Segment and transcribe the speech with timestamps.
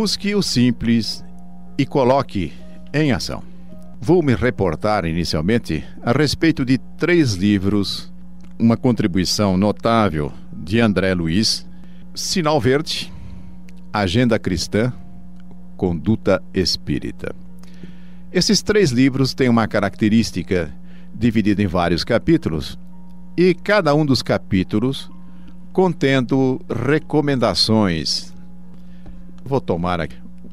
[0.00, 1.22] Busque o simples
[1.76, 2.54] e coloque
[2.90, 3.42] em ação.
[4.00, 8.10] Vou me reportar inicialmente a respeito de três livros,
[8.58, 11.68] uma contribuição notável de André Luiz,
[12.14, 13.12] Sinal Verde,
[13.92, 14.90] Agenda Cristã,
[15.76, 17.34] Conduta Espírita.
[18.32, 20.72] Esses três livros têm uma característica
[21.14, 22.78] dividida em vários capítulos,
[23.36, 25.10] e cada um dos capítulos
[25.74, 28.29] contendo recomendações.
[29.44, 30.06] Vou tomar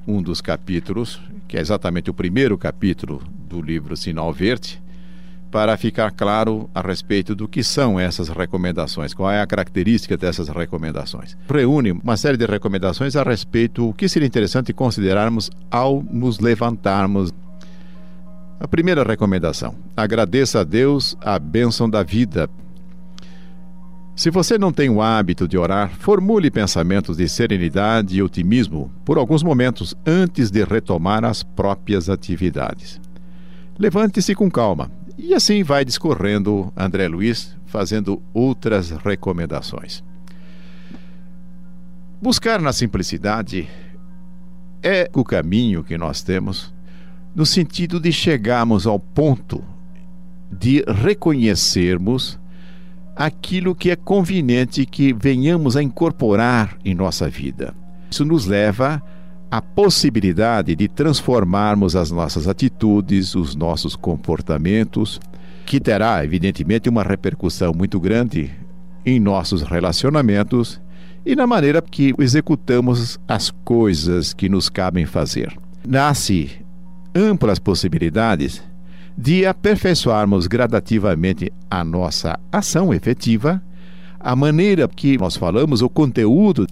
[0.07, 4.81] um dos capítulos, que é exatamente o primeiro capítulo do livro Sinal Verde,
[5.51, 10.47] para ficar claro a respeito do que são essas recomendações, qual é a característica dessas
[10.49, 11.37] recomendações.
[11.49, 17.31] Reúne uma série de recomendações a respeito do que seria interessante considerarmos ao nos levantarmos.
[18.59, 22.49] A primeira recomendação: agradeça a Deus a bênção da vida.
[24.17, 29.19] Se você não tem o hábito de orar, formule pensamentos de serenidade e otimismo por
[29.19, 32.99] alguns momentos antes de retomar as próprias atividades.
[33.77, 40.03] Levante-se com calma e assim vai discorrendo André Luiz, fazendo outras recomendações.
[42.19, 43.69] Buscar na simplicidade
[44.81, 46.73] é o caminho que nós temos
[47.35, 49.63] no sentido de chegarmos ao ponto
[50.51, 52.39] de reconhecermos
[53.17, 57.73] aquilo que é conveniente que venhamos a incorporar em nossa vida.
[58.11, 59.01] Isso nos leva
[59.49, 65.19] à possibilidade de transformarmos as nossas atitudes, os nossos comportamentos,
[65.65, 68.51] que terá, evidentemente, uma repercussão muito grande
[69.05, 70.79] em nossos relacionamentos
[71.25, 75.57] e na maneira que executamos as coisas que nos cabem fazer.
[75.85, 76.51] Nasce
[77.15, 78.63] amplas possibilidades
[79.17, 83.61] de aperfeiçoarmos gradativamente a nossa ação efetiva,
[84.19, 86.67] a maneira que nós falamos, o conteúdo,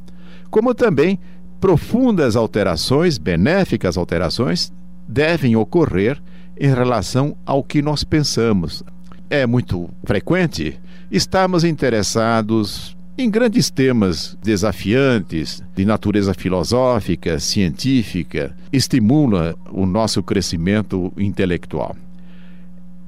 [0.52, 1.20] como também
[1.60, 4.72] profundas alterações, benéficas alterações,
[5.08, 6.22] devem ocorrer
[6.60, 8.84] em relação ao que nós pensamos.
[9.30, 10.80] É muito frequente
[11.12, 21.96] estarmos interessados em grandes temas desafiantes de natureza filosófica, científica, estimula o nosso crescimento intelectual.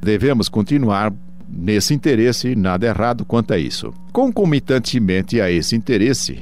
[0.02, 1.14] Devemos continuar
[1.48, 3.94] nesse interesse, nada errado quanto a isso.
[4.12, 6.40] Concomitantemente a esse interesse,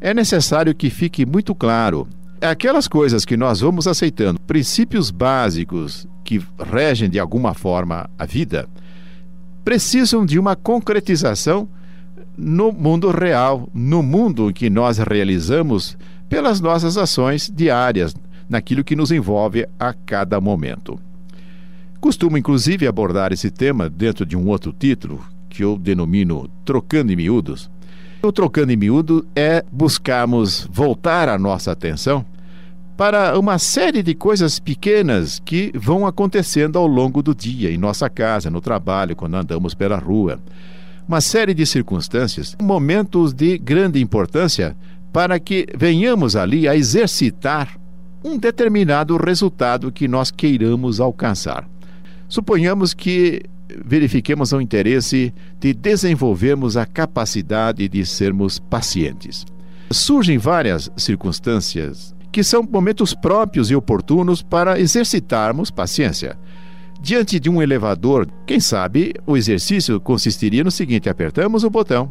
[0.00, 2.06] é necessário que fique muito claro
[2.40, 8.68] aquelas coisas que nós vamos aceitando, princípios básicos que regem de alguma forma a vida,
[9.64, 11.68] precisam de uma concretização
[12.36, 15.96] no mundo real, no mundo que nós realizamos
[16.28, 18.14] pelas nossas ações diárias,
[18.48, 20.98] naquilo que nos envolve a cada momento.
[22.04, 27.16] Costumo, inclusive, abordar esse tema dentro de um outro título, que eu denomino Trocando em
[27.16, 27.70] Miúdos.
[28.22, 32.22] O Trocando em Miúdo é buscarmos voltar a nossa atenção
[32.94, 38.10] para uma série de coisas pequenas que vão acontecendo ao longo do dia, em nossa
[38.10, 40.38] casa, no trabalho, quando andamos pela rua.
[41.08, 44.76] Uma série de circunstâncias, momentos de grande importância
[45.10, 47.80] para que venhamos ali a exercitar
[48.22, 51.66] um determinado resultado que nós queiramos alcançar.
[52.28, 53.42] Suponhamos que
[53.84, 59.44] verifiquemos o interesse de desenvolvermos a capacidade de sermos pacientes.
[59.90, 66.36] Surgem várias circunstâncias que são momentos próprios e oportunos para exercitarmos paciência.
[67.00, 72.10] Diante de um elevador, quem sabe o exercício consistiria no seguinte: apertamos o botão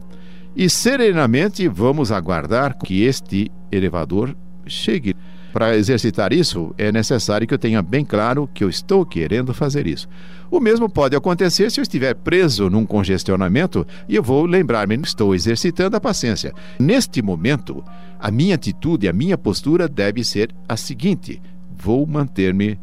[0.56, 4.36] e serenamente vamos aguardar que este elevador
[4.66, 5.16] chegue.
[5.54, 9.86] Para exercitar isso, é necessário que eu tenha bem claro que eu estou querendo fazer
[9.86, 10.10] isso.
[10.50, 15.36] O mesmo pode acontecer se eu estiver preso num congestionamento e eu vou lembrar-me, estou
[15.36, 16.52] exercitando a paciência.
[16.80, 17.84] Neste momento,
[18.20, 21.40] a minha atitude, a minha postura deve ser a seguinte:
[21.78, 22.80] vou manter-me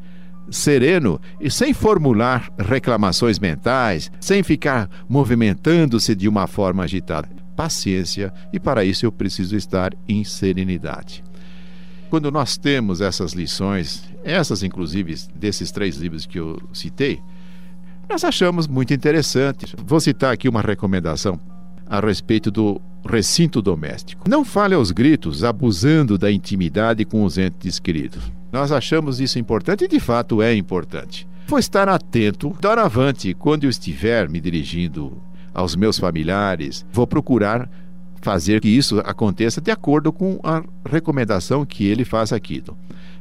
[0.49, 7.29] sereno e sem formular reclamações mentais, sem ficar movimentando-se de uma forma agitada.
[7.57, 11.25] Paciência, e para isso eu preciso estar em serenidade.
[12.11, 17.23] Quando nós temos essas lições, essas inclusive desses três livros que eu citei,
[18.09, 19.77] nós achamos muito interessante.
[19.87, 21.39] Vou citar aqui uma recomendação
[21.87, 24.29] a respeito do recinto doméstico.
[24.29, 28.25] Não fale aos gritos, abusando da intimidade com os entes queridos.
[28.51, 31.29] Nós achamos isso importante e de fato é importante.
[31.47, 35.23] Vou estar atento, doravante, quando eu estiver me dirigindo
[35.55, 37.71] aos meus familiares, vou procurar
[38.21, 42.63] fazer que isso aconteça de acordo com a recomendação que ele faz aqui.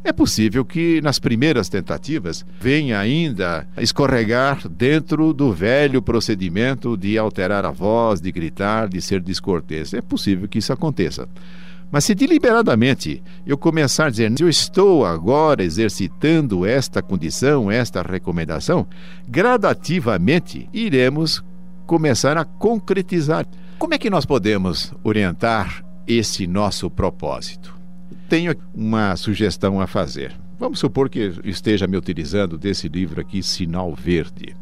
[0.04, 7.66] É possível que nas primeiras tentativas venha ainda escorregar dentro do velho procedimento de alterar
[7.66, 9.94] a voz, de gritar, de ser descortês.
[9.94, 11.28] É possível que isso aconteça.
[11.92, 18.88] Mas se deliberadamente eu começar a dizer, eu estou agora exercitando esta condição, esta recomendação,
[19.28, 21.44] gradativamente iremos
[21.88, 23.46] começar a concretizar.
[23.80, 27.76] Como é que nós podemos orientar esse nosso propósito?
[28.28, 30.36] Tenho uma sugestão a fazer.
[30.60, 34.56] Vamos supor que esteja me utilizando desse livro aqui, Sinal Verde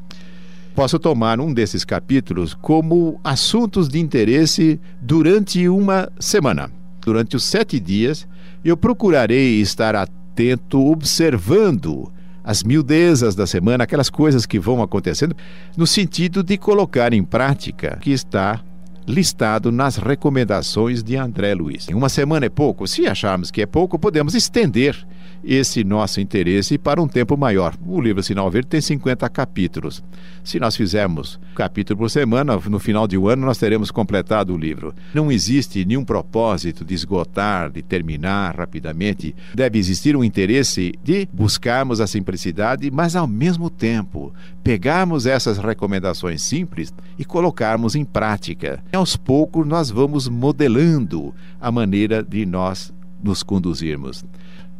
[0.78, 6.70] posso tomar um desses capítulos como assuntos de interesse durante uma semana.
[7.02, 8.28] Durante os sete dias,
[8.64, 12.14] eu procurarei estar atento, observando
[12.44, 15.36] as miudezas da semana, aquelas coisas que vão acontecendo,
[15.76, 18.62] no sentido de colocar em prática o que está
[19.08, 21.88] listado nas recomendações de André Luiz.
[21.88, 22.86] Uma semana é pouco?
[22.86, 25.08] Se acharmos que é pouco, podemos estender
[25.44, 27.76] esse nosso interesse para um tempo maior.
[27.86, 30.04] O livro Sinal Verde tem 50 capítulos.
[30.44, 34.58] Se nós fizermos capítulo por semana, no final de um ano nós teremos completado o
[34.58, 34.94] livro.
[35.14, 39.36] Não existe nenhum propósito de esgotar, de terminar rapidamente.
[39.54, 46.42] Deve existir um interesse de buscarmos a simplicidade, mas ao mesmo tempo pegarmos essas recomendações
[46.42, 48.84] simples e colocarmos em prática.
[48.92, 52.94] E aos poucos nós vamos modelando a maneira de nós
[53.24, 54.24] nos conduzirmos.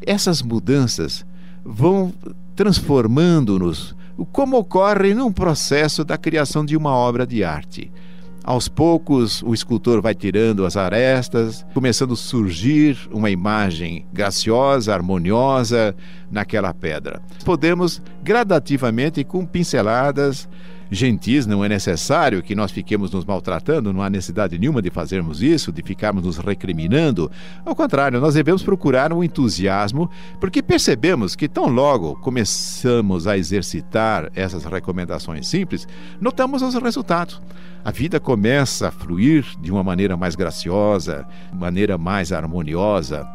[0.06, 1.26] Essas mudanças
[1.64, 2.14] vão
[2.56, 3.96] transformando-nos,
[4.32, 7.92] como ocorre num processo da criação de uma obra de arte.
[8.48, 15.94] Aos poucos, o escultor vai tirando as arestas, começando a surgir uma imagem graciosa, harmoniosa
[16.32, 17.22] naquela pedra.
[17.44, 20.48] Podemos gradativamente, com pinceladas,
[20.92, 25.42] gentis, não é necessário que nós fiquemos nos maltratando, não há necessidade nenhuma de fazermos
[25.42, 27.32] isso, de ficarmos nos recriminando.
[27.66, 34.32] Ao contrário, nós devemos procurar um entusiasmo, porque percebemos que tão logo começamos a exercitar
[34.36, 35.88] essas recomendações simples,
[36.20, 37.42] notamos os resultados.
[37.84, 43.28] A vida começa a fluir de uma maneira mais graciosa, maneira mais harmoniosa.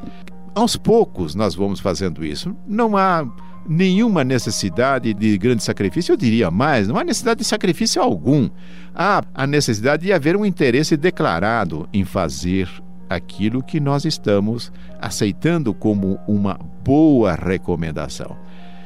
[0.54, 2.54] Aos poucos nós vamos fazendo isso.
[2.66, 3.26] Não há
[3.68, 8.48] nenhuma necessidade de grande sacrifício, eu diria mais, não há necessidade de sacrifício algum.
[8.94, 12.68] Há a necessidade de haver um interesse declarado em fazer
[13.08, 18.36] aquilo que nós estamos aceitando como uma boa recomendação.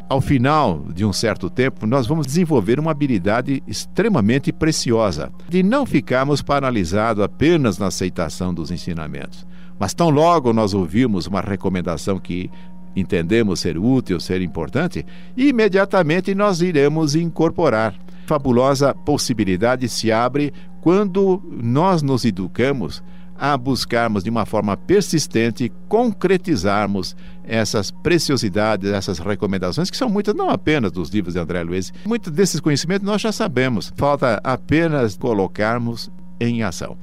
[0.09, 5.85] Ao final de um certo tempo, nós vamos desenvolver uma habilidade extremamente preciosa de não
[5.85, 9.45] ficarmos paralisados apenas na aceitação dos ensinamentos.
[9.79, 12.49] Mas tão logo nós ouvimos uma recomendação que
[12.97, 15.05] entendemos ser útil, ser importante,
[15.37, 17.95] imediatamente nós iremos incorporar.
[18.27, 23.03] Fabulosa possibilidade se abre quando nós nos educamos
[23.39, 27.15] a buscarmos de uma forma persistente concretizarmos
[27.45, 31.93] essas preciosidades, essas recomendações, que são muitas, não apenas dos livros de André Luiz.
[32.07, 36.11] Muitos desses conhecimentos nós já sabemos, falta apenas colocarmos
[36.41, 36.97] em ação.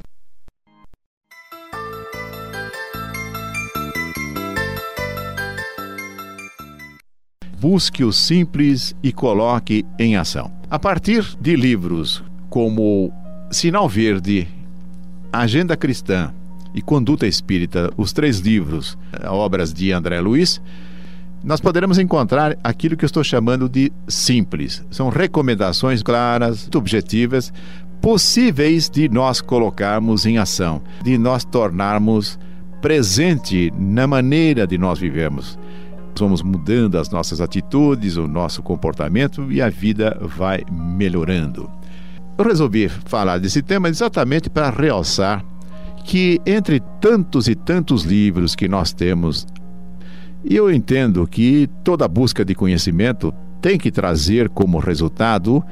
[7.64, 10.52] Busque o simples e coloque em ação.
[10.70, 13.10] A partir de livros como
[13.50, 14.50] Sinal Verde,
[15.32, 16.34] Agenda Cristã
[16.76, 20.62] e Conduta Espírita, os três livros, eh, obras de André Luiz,
[21.42, 24.84] nós poderemos encontrar aquilo que eu estou chamando de simples.
[24.92, 27.54] São recomendações claras, objetivas,
[28.02, 32.38] possíveis de nós colocarmos em ação, de nós tornarmos
[32.82, 35.58] presente na maneira de nós vivemos
[36.20, 41.70] vamos mudando as nossas atitudes, o nosso comportamento e a vida vai melhorando.
[42.38, 45.44] Eu resolvi falar desse tema exatamente para realçar
[46.04, 49.48] que entre tantos e tantos livros que nós temos,
[50.44, 55.64] eu entendo que toda busca de conhecimento tem que trazer como resultado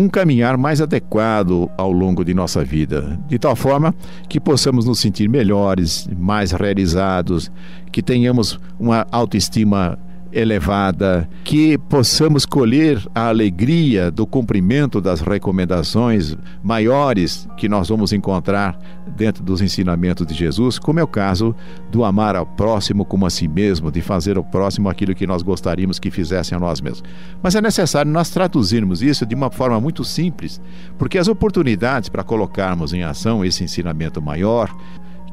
[0.00, 3.94] um caminhar mais adequado ao longo de nossa vida, de tal forma
[4.28, 7.52] que possamos nos sentir melhores, mais realizados,
[7.92, 9.98] que tenhamos uma autoestima
[10.32, 18.78] elevada, que possamos colher a alegria do cumprimento das recomendações maiores que nós vamos encontrar
[19.16, 21.54] dentro dos ensinamentos de Jesus, como é o caso
[21.90, 25.42] do amar ao próximo como a si mesmo, de fazer ao próximo aquilo que nós
[25.42, 27.02] gostaríamos que fizessem a nós mesmos.
[27.42, 30.60] Mas é necessário nós traduzirmos isso de uma forma muito simples,
[30.98, 34.74] porque as oportunidades para colocarmos em ação esse ensinamento maior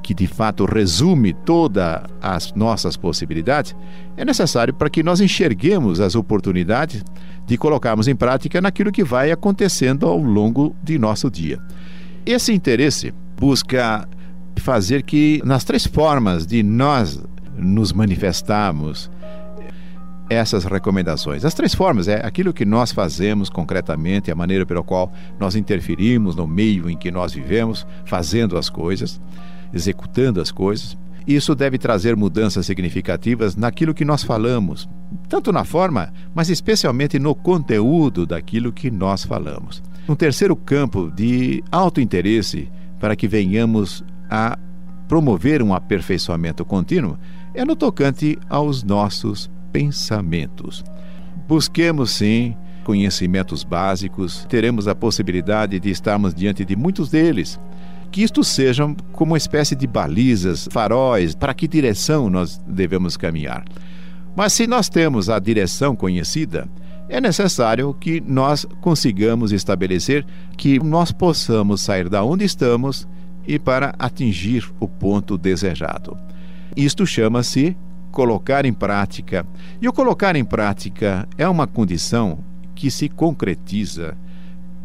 [0.07, 3.75] que de fato resume todas as nossas possibilidades,
[4.15, 7.03] é necessário para que nós enxerguemos as oportunidades
[7.45, 11.59] de colocarmos em prática naquilo que vai acontecendo ao longo de nosso dia.
[12.25, 14.07] Esse interesse busca
[14.61, 17.21] fazer que, nas três formas de nós
[17.57, 19.11] nos manifestarmos,
[20.29, 21.43] essas recomendações.
[21.43, 26.33] As três formas é aquilo que nós fazemos concretamente, a maneira pela qual nós interferimos
[26.33, 29.19] no meio em que nós vivemos, fazendo as coisas
[29.74, 30.97] executando as coisas.
[31.27, 34.88] Isso deve trazer mudanças significativas naquilo que nós falamos,
[35.27, 39.83] tanto na forma, mas especialmente no conteúdo daquilo que nós falamos.
[40.07, 44.57] Um terceiro campo de alto interesse para que venhamos a
[45.07, 47.17] promover um aperfeiçoamento contínuo
[47.53, 50.83] é no tocante aos nossos pensamentos.
[51.47, 57.59] Busquemos, sim, conhecimentos básicos, teremos a possibilidade de estarmos diante de muitos deles.
[58.11, 63.65] Que isto sejam como uma espécie de balizas, faróis, para que direção nós devemos caminhar.
[64.35, 66.67] Mas se nós temos a direção conhecida,
[67.09, 70.25] é necessário que nós consigamos estabelecer
[70.57, 73.07] que nós possamos sair da onde estamos
[73.47, 76.17] e para atingir o ponto desejado.
[76.75, 77.75] Isto chama-se
[78.11, 79.45] colocar em prática.
[79.81, 82.39] E o colocar em prática é uma condição
[82.75, 84.15] que se concretiza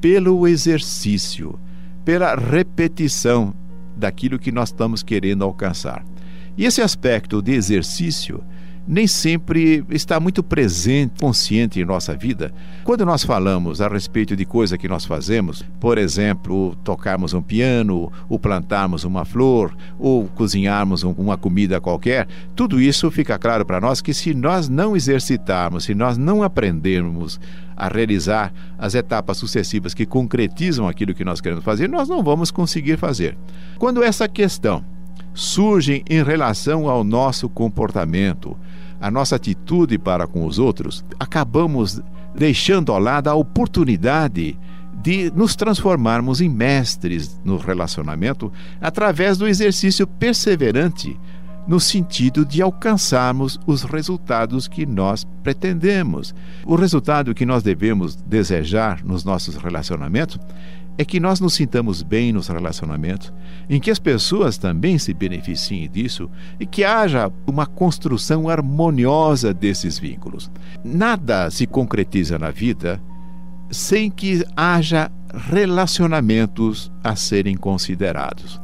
[0.01, 1.59] pelo exercício,
[2.05, 3.55] pela repetição
[3.97, 6.05] daquilo que nós estamos querendo alcançar.
[6.57, 8.43] E esse aspecto de exercício
[8.87, 12.53] nem sempre está muito presente, consciente em nossa vida.
[12.85, 18.13] Quando nós falamos a respeito de coisa que nós fazemos, por exemplo, tocarmos um piano,
[18.29, 24.01] ou plantarmos uma flor, ou cozinharmos uma comida qualquer, tudo isso fica claro para nós
[24.01, 27.41] que se nós não exercitarmos, se nós não aprendermos
[27.77, 32.51] a realizar as etapas sucessivas que concretizam aquilo que nós queremos fazer, nós não vamos
[32.51, 33.37] conseguir fazer.
[33.79, 34.85] Quando essa questão
[35.35, 38.57] surge em relação ao nosso comportamento,
[39.01, 42.01] a nossa atitude para com os outros, acabamos
[42.35, 44.59] deixando ao lado a oportunidade
[45.03, 51.19] de nos transformarmos em mestres no relacionamento através do exercício perseverante
[51.67, 56.35] no sentido de alcançarmos os resultados que nós pretendemos.
[56.65, 60.39] O resultado que nós devemos desejar nos nossos relacionamentos
[60.99, 63.33] é que nós nos sintamos bem nos relacionamentos,
[63.69, 66.31] em que as pessoas também se beneficiem disso
[66.61, 70.51] e que haja uma construção harmoniosa desses vínculos.
[70.85, 73.01] Nada se concretiza na vida
[73.71, 78.61] sem que haja relacionamentos a serem considerados.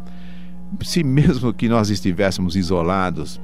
[0.83, 3.41] Se mesmo que nós estivéssemos isolados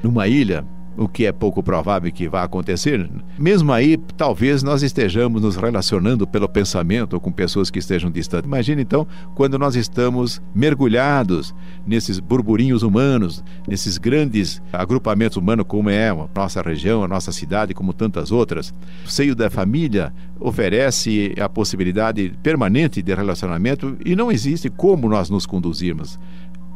[0.00, 0.64] numa ilha,
[0.96, 3.08] o que é pouco provável que vá acontecer,
[3.38, 8.46] mesmo aí, talvez nós estejamos nos relacionando pelo pensamento com pessoas que estejam distantes.
[8.46, 11.54] Imagine então quando nós estamos mergulhados
[11.86, 17.74] nesses burburinhos humanos, nesses grandes agrupamentos humanos, como é a nossa região, a nossa cidade,
[17.74, 18.74] como tantas outras.
[19.04, 25.30] O seio da família oferece a possibilidade permanente de relacionamento e não existe como nós
[25.30, 26.18] nos conduzirmos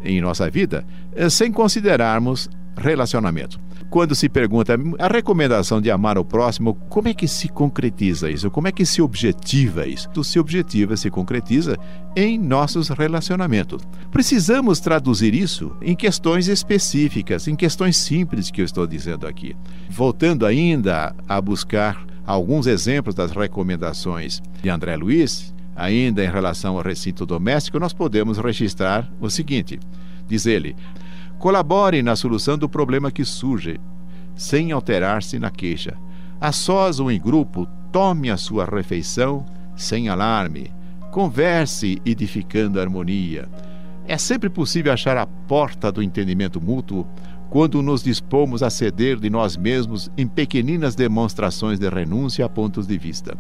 [0.03, 3.59] em nossa vida eh, sem considerarmos relacionamento.
[3.89, 8.51] Quando se pergunta a recomendação de amar o próximo, como é que se concretiza isso?
[8.51, 10.09] Como é que se objetiva isso?
[10.25, 11.79] Se objetiva, se concretiza
[12.15, 13.83] em nossos relacionamentos.
[14.11, 19.55] Precisamos traduzir isso em questões específicas, em questões simples que eu estou dizendo aqui.
[19.89, 26.83] Voltando ainda a buscar alguns exemplos das recomendações de André Luiz, ainda em relação ao
[26.83, 29.79] recinto doméstico, nós podemos registrar o seguinte:
[30.27, 30.75] diz ele.
[31.39, 33.79] Colabore na solução do problema que surge,
[34.35, 35.97] sem alterar-se na queixa.
[36.41, 40.71] A sós ou em grupo, tome a sua refeição sem alarme.
[41.11, 43.49] Converse edificando harmonia.
[44.07, 47.07] É sempre possível achar a porta do entendimento mútuo
[47.51, 52.87] quando nos dispomos a ceder de nós mesmos em pequeninas demonstrações de renúncia a pontos
[52.87, 53.37] de vista.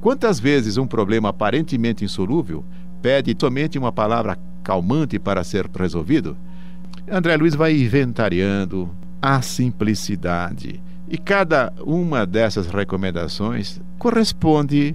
[0.00, 2.64] Quantas vezes um problema aparentemente insolúvel
[3.02, 6.36] pede somente uma palavra calmante para ser resolvido?
[7.10, 10.80] André Luiz vai inventariando a simplicidade.
[11.08, 14.94] E cada uma dessas recomendações corresponde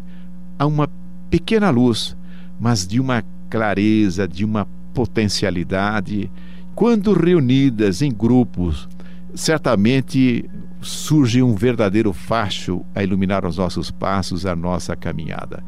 [0.60, 0.88] a uma
[1.30, 2.16] pequena luz,
[2.60, 6.32] mas de uma clareza, de uma potencialidade.
[6.76, 8.88] Quando reunidas em grupos,
[9.34, 10.48] certamente
[10.82, 15.64] surge um verdadeiro facho a iluminar os nossos passos, a nossa caminhada.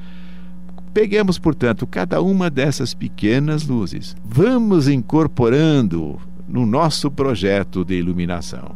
[0.93, 4.15] Peguemos, portanto, cada uma dessas pequenas luzes.
[4.23, 8.75] Vamos incorporando no nosso projeto de iluminação.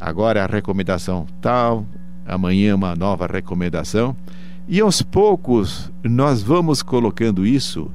[0.00, 1.84] Agora a recomendação tal,
[2.26, 4.16] amanhã uma nova recomendação,
[4.68, 7.90] e aos poucos nós vamos colocando isso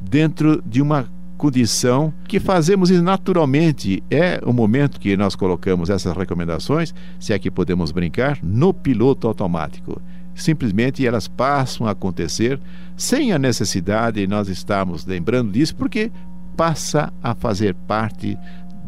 [0.00, 1.08] dentro de uma
[1.40, 4.02] condição que fazemos naturalmente.
[4.10, 9.26] É o momento que nós colocamos essas recomendações, se é que podemos brincar, no piloto
[9.26, 10.00] automático.
[10.34, 12.60] Simplesmente elas passam a acontecer
[12.96, 16.12] sem a necessidade de nós estarmos lembrando disso, porque
[16.56, 18.38] passa a fazer parte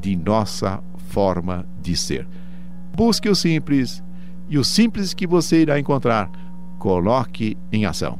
[0.00, 2.26] de nossa forma de ser.
[2.95, 4.02] Busque o simples
[4.49, 6.31] e o simples que você irá encontrar,
[6.78, 8.19] coloque em ação.